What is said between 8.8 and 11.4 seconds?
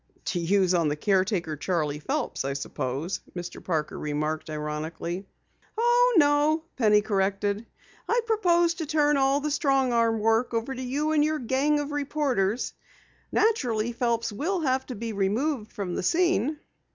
turn all the strong arm work over to you and your